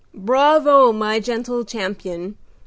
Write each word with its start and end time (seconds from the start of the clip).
"Bravo, 0.15 0.91
my 0.91 1.19
gentle 1.19 1.63
champion! 1.63 2.35